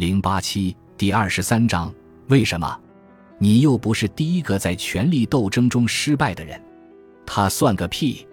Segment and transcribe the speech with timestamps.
[0.00, 1.92] 零八七第二十三章，
[2.28, 2.80] 为什么？
[3.36, 6.58] 你又不是第一个在权力斗争中失败的人。
[7.26, 8.26] 他算个屁！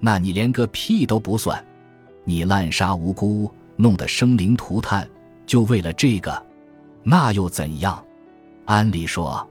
[0.00, 1.64] 那你连个屁都不算。
[2.24, 5.08] 你滥杀无辜，弄得生灵涂炭，
[5.46, 6.44] 就为了这个？
[7.04, 8.04] 那又怎样？
[8.64, 9.48] 安利说，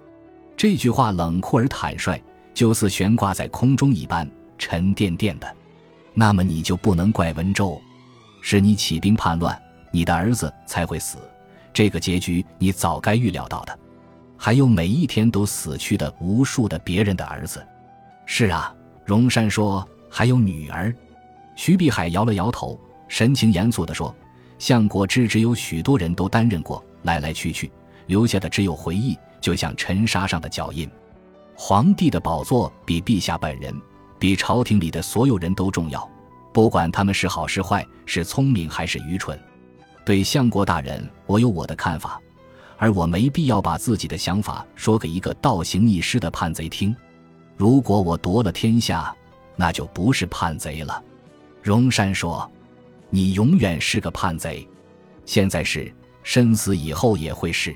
[0.57, 2.21] 这句话冷酷而坦率，
[2.53, 5.47] 就似悬挂在空中一般，沉甸甸的。
[6.13, 7.81] 那么你就不能怪文州，
[8.41, 9.57] 是你起兵叛乱，
[9.93, 11.17] 你的儿子才会死。
[11.73, 13.79] 这个结局你早该预料到的。
[14.37, 17.65] 还有每一天都死去的无数的别人的儿子。
[18.25, 18.73] 是啊，
[19.05, 20.93] 荣山说还有女儿。
[21.55, 24.13] 徐碧海摇了摇头，神情严肃地说
[24.59, 27.71] ：“相国之职有许多人都担任过，来来去去，
[28.07, 30.89] 留下的只有回忆，就像尘沙上的脚印。
[31.55, 33.73] 皇帝的宝座比陛下本人。”
[34.19, 36.09] 比朝廷里的所有人都重要，
[36.53, 39.37] 不管他们是好是坏，是聪明还是愚蠢。
[40.05, 42.21] 对相国大人，我有我的看法，
[42.77, 46.95] 而我没必要把自己的想法说给一个倒行逆施的叛贼听。
[47.55, 49.15] 如果我夺了天下，
[49.55, 51.01] 那就不是叛贼了。
[51.61, 52.49] 荣山说
[53.09, 54.67] ：“你永远是个叛贼，
[55.25, 57.75] 现在是，身死以后也会是。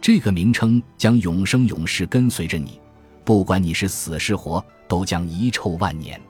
[0.00, 2.80] 这个名称将永生永世跟随着你，
[3.24, 6.20] 不管你是死是活。”都将遗臭万年。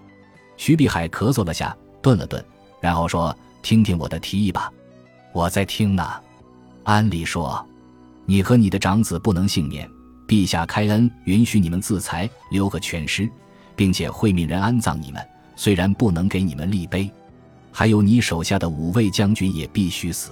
[0.56, 2.42] 徐碧海咳嗽了下，顿了顿，
[2.80, 4.72] 然后说：“听听我的提议吧。”
[5.34, 6.08] 我在听呢。
[6.84, 7.66] 安利说
[8.24, 9.86] ：“你和你的长子不能幸免。
[10.28, 13.28] 陛下开恩允许你们自裁，留个全尸，
[13.74, 15.20] 并且会命人安葬你们。
[15.56, 17.10] 虽然不能给你们立碑，
[17.72, 20.30] 还有你手下的五位将军也必须死。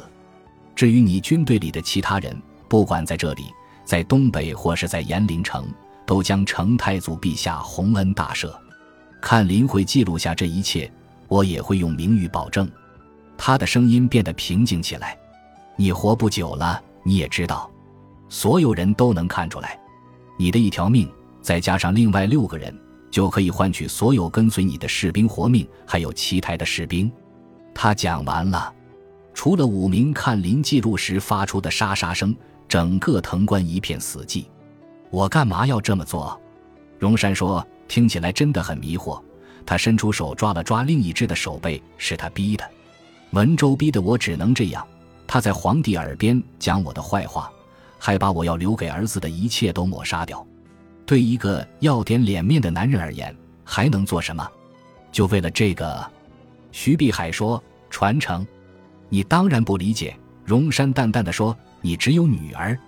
[0.75, 3.47] 至于你军队里的其他人，不管在这里，
[3.85, 5.69] 在东北，或是在延陵城。”
[6.05, 8.53] 都将承太祖陛下洪恩大赦，
[9.21, 10.93] 看林会记录下这一切，
[11.29, 12.69] 我也会用名誉保证。
[13.45, 15.19] 他的声音变得平静起来。
[15.75, 17.69] 你活不久了，你也知道，
[18.29, 19.77] 所有人都能看出来，
[20.39, 22.73] 你的一条命，再加上另外六个人，
[23.11, 27.11] 就可以换取所有跟随你的士兵活命，还有其他的士兵。
[27.75, 28.73] 他讲完了，
[29.35, 32.33] 除了五名看林记录时发出的沙沙声，
[32.69, 34.45] 整个藤关一片死寂。
[35.11, 36.41] 我干嘛要这么做？
[37.01, 39.21] 荣山说：“听起来真的很迷惑。”
[39.67, 42.65] 他伸出手抓了抓另一只的手背，是他逼的。
[43.33, 44.87] 文州逼得我只能这样。
[45.27, 47.51] 他在皇帝耳边讲我的坏话，
[47.99, 50.47] 还把我要留给儿子的一切都抹杀掉。
[51.07, 53.35] 对一个要点脸面的男人而言，
[53.65, 54.47] 还能做什么？
[55.11, 56.11] 就为了这个？
[56.71, 58.47] 徐碧海说：“传承？
[59.09, 62.79] 你当然不理解。”荣山淡淡的说：“你只有女儿。”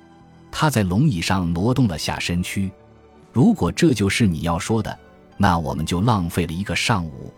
[0.50, 2.70] 他在龙椅上挪动了下身躯。
[3.32, 4.98] 如果这就是你要说的，
[5.36, 7.32] 那我们就浪费了一个上午。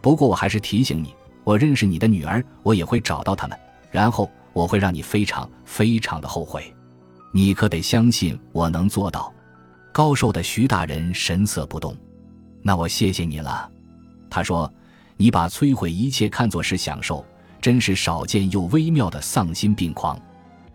[0.00, 1.14] 不过我还是提醒你，
[1.44, 3.58] 我认识你的女儿，我也会找到他们，
[3.90, 6.74] 然后我会让你非常非常的后悔。
[7.32, 9.32] 你可得相信我能做到。
[9.92, 11.96] 高寿的徐大人神色不动。
[12.62, 13.70] 那我谢谢你了。
[14.30, 14.72] 他说
[15.16, 17.24] ：“你把摧毁一切看作是享受，
[17.60, 20.18] 真是少见又微妙的丧心病狂。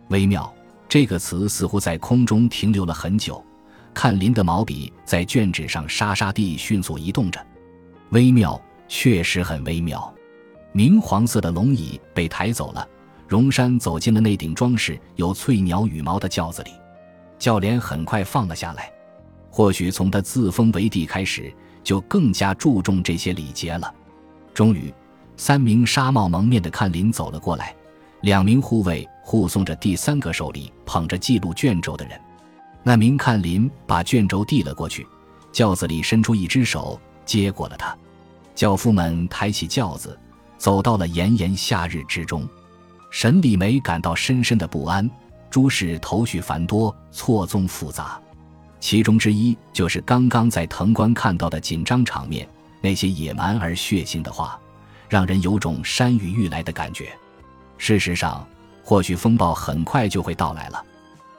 [0.10, 0.52] 微妙。”
[0.90, 3.44] 这个词似乎在空中停留了很久，
[3.94, 7.46] 看林的毛笔在卷纸上沙沙地迅速移动着，
[8.12, 8.58] 微妙，
[8.88, 10.14] 确实很微妙。
[10.78, 12.88] 明黄色的龙椅被抬走了，
[13.28, 16.70] 荣山走进了那顶装饰有翠鸟羽毛的轿子里，
[17.40, 18.94] 轿帘很快放了下来。
[19.50, 21.52] 或许从他自封为帝开始，
[21.84, 23.92] 就更加注重这些礼节了。
[24.54, 24.94] 终于，
[25.36, 27.76] 三名纱帽蒙面的看林走了过来。
[28.22, 32.22] 两名护卫护送着第三个手里捧着记录卷轴的人，
[32.84, 35.08] 那名看林把卷轴递了过去，
[35.52, 37.98] 轿子里伸出一只手接过了他。
[38.54, 40.16] 轿夫们抬起轿子，
[40.58, 42.48] 走到了炎炎夏日之中。
[43.10, 45.10] 沈礼梅感到深深的不安，
[45.50, 48.20] 诸事头绪繁多，错综复杂。
[48.80, 52.48] 其中之一就是刚刚在藤关看到的紧张场面，
[52.82, 54.60] 那些野蛮而血腥的话，
[55.10, 57.12] 让人有种山雨欲来的感觉。
[57.78, 58.46] 事实上，
[58.84, 60.84] 或许风暴很快就会到来了，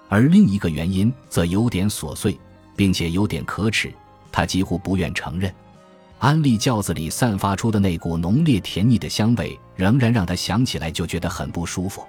[0.08, 2.38] 而另一个原因则有点琐碎，
[2.74, 3.92] 并且有点可耻。
[4.32, 5.54] 他几乎不愿承认，
[6.18, 12.04] 安利轿子里散发出的那股浓烈甜腻的香味，仍然让他想起来就觉得很不舒服。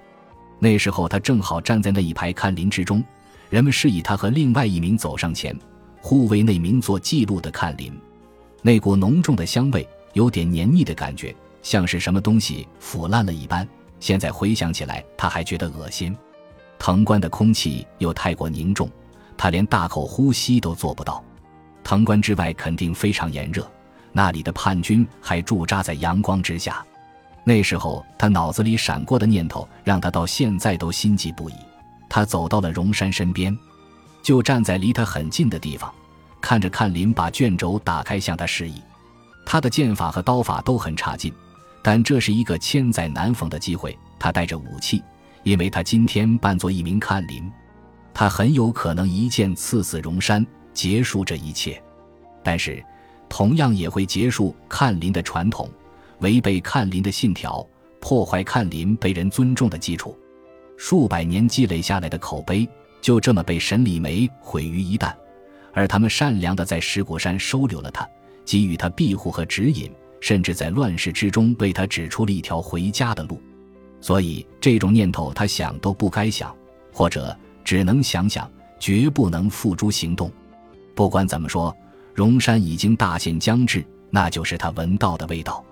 [0.58, 3.04] 那时候他正好站在那一排看林之中，
[3.52, 5.56] 人们示意他和另外一名走上前，
[6.02, 7.94] 护卫那名做记录的看林。
[8.64, 13.68] 那股浓重的香味，有点黏腻的感觉，像是什么东西腐烂了一般。
[14.00, 16.18] 现在回想起来，他还觉得恶心。
[16.80, 18.90] 藤关的空气又太过凝重，
[19.38, 21.24] 他连大口呼吸都做不到。
[21.84, 23.70] 藤关之外肯定非常炎热，
[24.12, 26.86] 那里的叛军还驻扎在阳光之下。
[27.44, 31.54] 那时候他脑子里闪过的念头，让他到现在都心悸不已。
[32.08, 33.58] 他走到了荣山身边，
[34.22, 35.94] 就站在离他很近的地方，
[36.42, 38.82] 看着看林把卷轴打开向他示意。
[39.46, 41.34] 他的剑法和刀法都很差劲，
[41.82, 43.98] 但这是一个千载难逢的机会。
[44.20, 45.02] 他带着武器，
[45.44, 47.50] 因为他今天扮作一名看林，
[48.14, 51.82] 他很有可能一剑刺死荣山，结束这一切。
[52.44, 52.84] 但是，
[53.30, 55.70] 同样也会结束看林的传统。
[56.20, 57.66] 违背看林的信条，
[58.02, 60.18] 破坏看林被人尊重的基础，
[60.76, 62.68] 数百年积累下来的口碑
[63.00, 65.14] 就这么被沈礼梅毁于一旦。
[65.72, 68.06] 而他们善良的在石鼓山收留了他，
[68.44, 69.90] 给予他庇护和指引，
[70.20, 73.40] 甚至在乱世之中为他指出了一条回家的路。
[74.02, 76.54] 所以这种念头，他想都不该想，
[76.92, 77.34] 或者
[77.64, 80.30] 只能想想，绝不能付诸行动。
[80.96, 81.74] 不管怎么说，
[82.20, 85.64] 荣山已经大限将至，那就是他闻到的味道。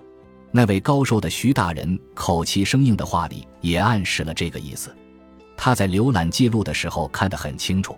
[0.50, 4.90] 那位高寿的徐大人口气生硬的话里也暗示了这个意思。
[5.58, 7.94] 他在浏览记录的时候看得很清楚。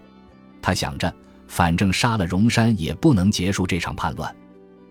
[0.61, 1.15] 他想着，
[1.47, 4.35] 反正杀了荣山也不能结束这场叛乱。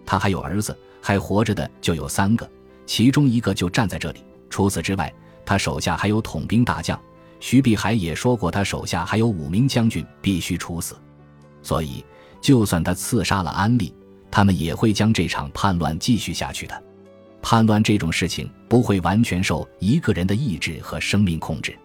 [0.06, 2.50] 他还有儿子，还活着的就有三个，
[2.86, 4.24] 其中一个就站在这里。
[4.50, 5.14] 除此之外，
[5.46, 6.98] 他手下还有统兵大将。
[7.42, 10.96] 徐碧海也说过，他手下还有五名将军必须处死。
[11.62, 12.06] 所以，
[12.42, 13.94] 就算他刺杀了安利，
[14.32, 16.84] 他们也会将这场叛乱继续下去的。
[17.42, 21.78] 叛乱这种事情不会完全受一个人的意志和生命控制，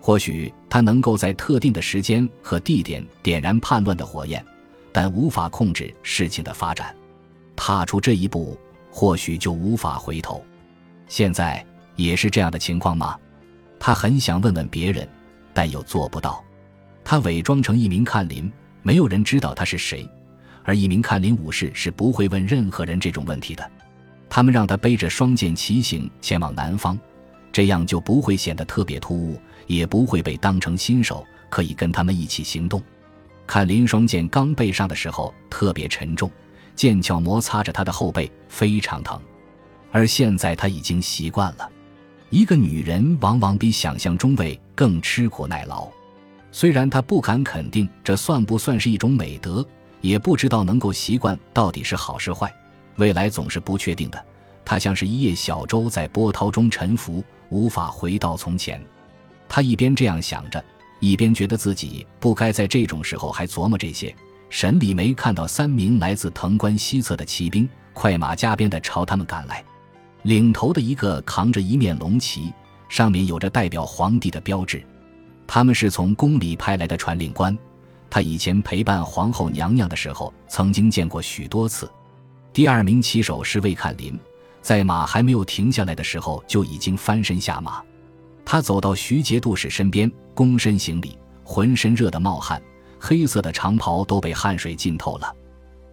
[0.00, 4.44] 或许他能够在特定的时间和地点点燃叛乱的火焰，
[4.92, 6.94] 但无法控制事情的发展。
[7.56, 8.58] 踏出这一步，
[8.90, 10.44] 或许就无法回头。
[11.08, 11.64] 现在
[11.96, 13.16] 也是这样的情况吗？
[13.78, 15.08] 他很想问问别人，
[15.54, 16.44] 但又做不到。
[17.02, 18.52] 他伪装成一名看林，
[18.82, 20.08] 没有人知道他是谁，
[20.64, 23.70] 而一名看林武士是不会问任何人这种问题的。
[24.28, 26.98] 他们让他背着双剑骑行前往南方，
[27.52, 32.82] 这样就不会显得特别突兀，也不会被当成新手，可以跟他们一起行动。
[33.46, 36.30] 看林双剑刚背上的时候特别沉重，
[36.76, 39.20] 剑鞘摩擦着他的后背非常疼，
[39.90, 41.68] 而现在他已经习惯了。
[42.30, 45.88] 一个女人往往比想象中为更吃苦耐劳，
[46.52, 49.64] 虽然他不敢肯定这算不算是一种美德，
[50.00, 52.52] 也不知道能够习惯到底是好是坏。
[52.96, 54.24] 未来总是不确定的，
[54.64, 58.82] 他像是一叶小舟在波涛中沉浮，无法回到从前。
[59.48, 60.62] 他一边这样想着，
[60.98, 64.14] 一边觉得自己不该在这种时候还琢磨这些。
[64.48, 69.64] 沈礼梅看到三名来自藤关西侧的骑兵快马加鞭地朝他们赶来，
[70.24, 72.52] 领头的一个扛着一面龙旗，
[72.88, 74.84] 上面有着代表皇帝的标志。
[75.52, 77.58] 他们是从宫里派来的传令官，
[78.08, 81.90] 他以前陪伴皇后娘娘的时候曾经见过许多次。
[82.52, 84.16] 第二名骑手是魏看林，
[84.62, 87.82] 在马还没有停下来的时候就已经翻身下马。
[88.44, 92.62] 他走到徐节度使身边，躬身行礼，浑身热得冒汗，
[93.00, 95.34] 黑色的长袍都被汗水浸透了。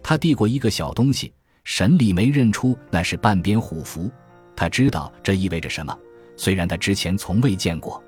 [0.04, 1.32] 他递过一个小东西，
[1.64, 4.08] 沈礼没认出那是半边虎符。
[4.54, 5.98] 他知道这意味着什么，
[6.36, 8.00] 虽然他之前从未见过。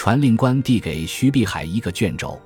[0.00, 2.40] 传令官递给徐碧海一个卷轴，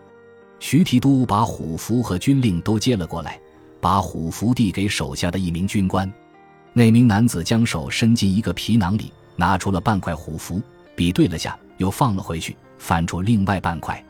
[0.59, 3.39] 徐提督把虎符和军令都接了过来。
[3.81, 6.13] 把虎符递给手下的一名军官，
[6.73, 10.61] 那名男子将手伸进一个皮囊里，拿出了半块虎符，
[10.97, 14.05] 比对了下，又放了回去，翻出另外半块。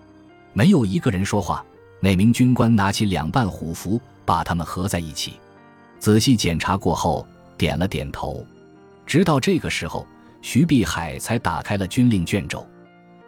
[0.54, 1.62] 没有一个人说话。
[2.00, 5.34] 那名军官拿起两半虎符，把它们合在一起，
[5.98, 7.26] 仔细检查过后，
[7.58, 8.42] 点了点头。
[9.04, 10.06] 直到这个时候，
[10.40, 12.66] 徐碧海才打开了军令卷轴。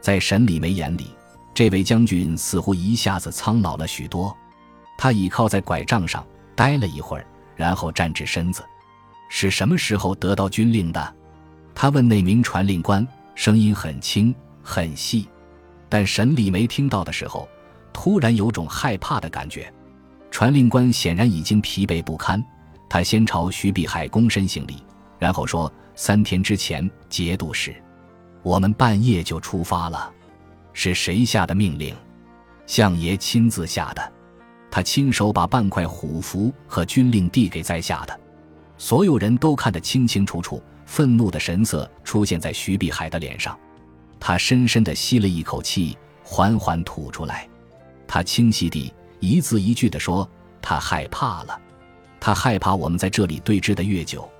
[0.07, 1.09] 在沈礼梅眼里，
[1.53, 4.33] 这位将军似乎一下子苍老了许多。
[4.97, 6.25] 他倚靠在拐杖上。
[6.55, 8.65] 待了一会儿，然后站直身子。
[9.29, 11.15] 是什么时候得到军令的？
[11.75, 14.33] 他问那名传令官，声音很轻
[14.63, 15.29] 很细。
[15.89, 17.49] 但沈礼梅听到的时候，
[17.93, 19.75] 突然有种害怕的感觉。
[20.31, 22.41] 传令官显然已经疲惫不堪，
[22.89, 24.77] 他先朝徐碧海躬身行礼，
[25.19, 27.75] 然后说：“三天之前，节度使，
[28.47, 30.09] 我们半夜就出发了。
[30.73, 31.93] 是谁下的命令？
[32.65, 34.13] 相爷亲自下的。”
[34.71, 38.17] 他亲手把半块虎符和军令递给在下的，
[38.79, 40.63] 所有人都看得清清楚楚。
[40.85, 43.59] 愤怒的神色出现在徐碧海的脸上，
[44.21, 47.49] 他深深地吸了一口气，缓缓吐出来。
[48.07, 50.29] 他清晰地一字一句地说
[50.63, 51.61] ：“他害怕了，
[52.21, 54.31] 他害怕我们在这里对峙的越久，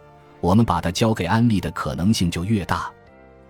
[0.41, 2.89] 我们把他交给安利的可能性就越大。”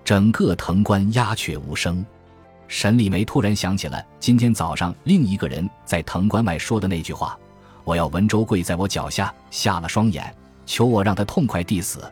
[0.06, 2.06] 整个藤官鸦雀无声。
[2.68, 7.36] 沈礼梅突然想起了今天早上另一个人在藤关外说的那句话
[7.82, 10.32] ：“我要文州跪在我脚下，瞎了双眼，
[10.64, 12.08] 求我让他痛快地死。”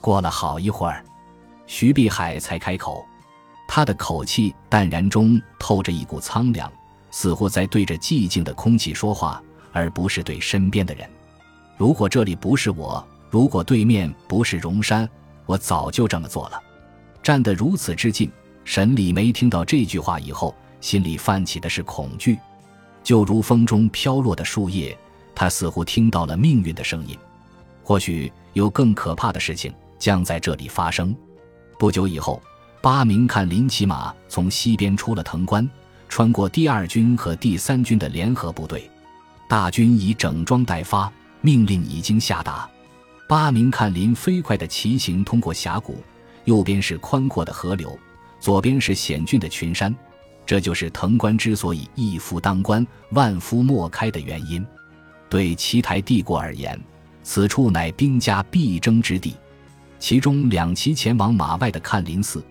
[0.00, 1.04] 过了好一会儿，
[1.66, 3.04] 徐碧海才开口，
[3.66, 6.72] 他的口气淡然中透着一股苍凉，
[7.10, 11.10] 似乎在对着寂静的空气说话，而不是对身边的人。
[11.76, 15.08] 如果这里不是我，如果对面不是荣山，
[15.46, 16.60] 我早就这么做了。
[17.24, 18.30] 站得如此之近，
[18.66, 22.38] 沈礼梅听到这句话以后，心里泛起的是恐惧，
[23.02, 24.94] 就如风中飘落的树叶，
[25.34, 27.16] 他似乎听到了命运的声音。
[27.82, 31.16] 或许有更可怕的事情将在这里发生。
[31.78, 32.42] 不久以后，
[32.82, 35.66] 八名看林骑马从西边出了藤关，
[36.10, 38.90] 穿过第二军和第三军的联合部队，
[39.48, 41.10] 大军已整装待发。
[41.40, 42.68] 命令已经下达，
[43.28, 46.02] 八名看林飞快的骑行通过峡谷，
[46.44, 47.98] 右边是宽阔的河流，
[48.40, 49.94] 左边是险峻的群山，
[50.46, 54.64] 这就是藤关之所以一夫当关，万夫莫开的原因。
[55.28, 56.80] 对齐台帝国而言，
[57.22, 59.34] 此处乃兵家必争之地。
[59.98, 62.44] 其中两骑前往马外的看林寺，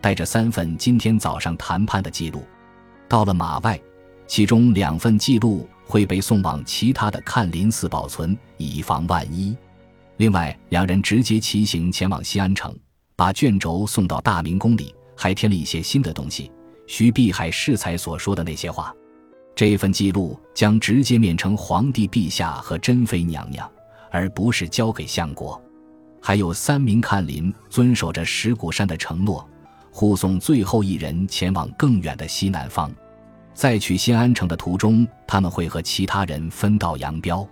[0.00, 2.46] 带着三份今天早上谈判的记录，
[3.08, 3.80] 到了马外，
[4.26, 5.68] 其中两份记录。
[5.90, 9.56] 会被送往其他的看林寺保存，以防万一。
[10.18, 12.76] 另外，两人直接骑行前往西安城，
[13.18, 16.52] 把卷轴送到大明宫里，还添了一些新的东西。
[16.86, 18.94] 徐碧海适才所说的那些话，
[19.56, 23.68] 这份记录将直接面呈皇帝陛下和珍妃娘娘，
[24.12, 25.60] 而不是交给相国。
[26.22, 29.44] 还有三名看林遵守着石鼓山的承诺，
[29.90, 32.88] 护送最后一人前往更远的西南方。
[33.52, 37.44] 在去新安城的途中，他们会和其他人分道扬镳，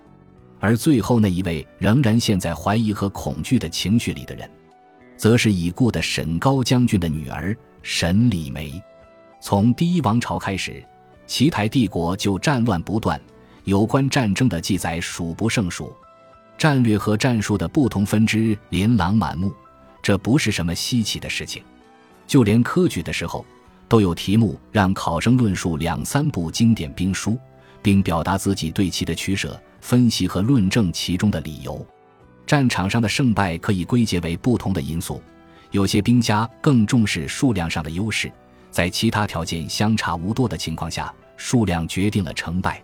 [0.60, 4.48] 而最后那一位仍然陷在怀疑和恐惧的情绪里的人，
[5.16, 8.82] 则是已故的沈高将军的女儿沈礼梅。
[9.40, 10.84] 从第一王朝开始，
[11.26, 13.20] 齐台帝国就战乱不断，
[13.64, 15.92] 有关战争的记载数不胜数，
[16.58, 19.52] 战略和战术的不同分支琳琅满目，
[20.02, 21.62] 这不是什么稀奇的事情。
[22.26, 23.44] 就连科举的时候。
[23.88, 27.38] 都有题目让考生论述两三部经典兵书，
[27.82, 31.86] 并表达自己对其的取舍、分析和论证其中的理由。
[32.46, 35.20] 战场上的胜败可以归结为不同的因素，
[35.72, 38.30] 有些兵家更重视数量上的优势，
[38.70, 42.80] 在其他条件相差无多的情况下，数量决定了成败。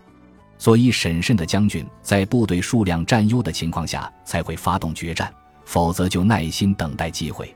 [0.58, 5.32] 所以，审慎的将军在部队数量占优的情况下才会发动决战，
[5.64, 7.54] 否则就耐心等待机会。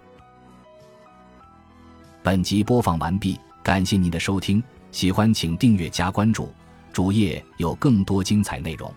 [2.22, 6.52] 本集播放完毕，感谢您的收听，喜欢请订阅加关注，
[6.92, 8.92] 主页有更多精彩内容。